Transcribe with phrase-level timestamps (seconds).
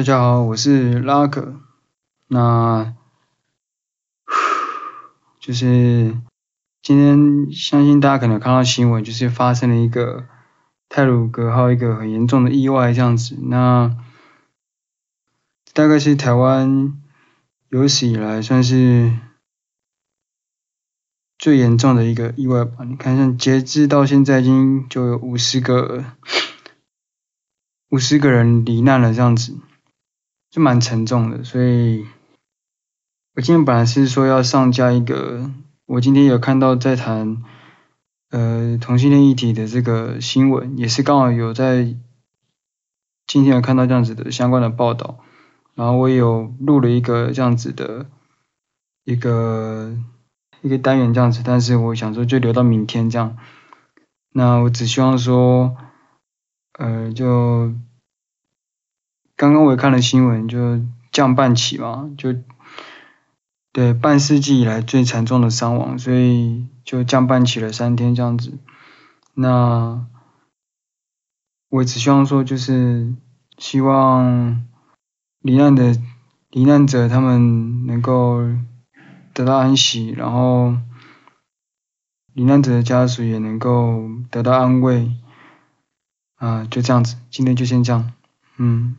[0.00, 1.60] 大家好，我是拉克。
[2.26, 2.94] 那，
[5.38, 6.16] 就是
[6.80, 10.24] 今天相信大家可能看到新闻，就是发生了一个
[10.88, 13.36] 泰鲁格号一个很严重的意外这样子。
[13.42, 13.94] 那
[15.74, 16.98] 大概是台湾
[17.68, 19.14] 有史以来算是
[21.38, 22.84] 最严重的一个意外吧。
[22.84, 26.06] 你看，像截至到现在已经就有五十个
[27.90, 29.58] 五十个人罹难了这样子。
[30.50, 32.04] 就蛮沉重的，所以
[33.36, 35.48] 我今天本来是说要上架一个，
[35.86, 37.44] 我今天有看到在谈
[38.30, 41.94] 呃同性恋议题的这个新闻，也是刚好有在
[43.28, 45.20] 今天有看到这样子的相关的报道，
[45.76, 48.06] 然后我有录了一个这样子的
[49.04, 49.96] 一个
[50.62, 53.36] 一个单元这样子，但是我想说就留到明天这样，
[54.32, 55.76] 那我只希望说
[56.76, 57.72] 呃就。
[59.40, 62.34] 刚刚我也看了新闻，就降半旗嘛，就
[63.72, 68.58] 对半世纪以来最惨重的伤亡，所以就降半旗了三天这样子。
[69.32, 70.04] 那
[71.70, 73.14] 我只希望说，就是
[73.56, 74.62] 希望
[75.40, 75.96] 罹难的
[76.50, 78.42] 罹难者他们能够
[79.32, 80.76] 得到安息，然后
[82.34, 85.10] 罹难者的家属也能够得到安慰。
[86.36, 88.12] 啊，就这样子，今天就先这样，
[88.58, 88.96] 嗯。